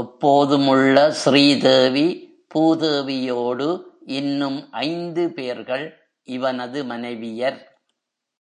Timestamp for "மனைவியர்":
6.84-7.58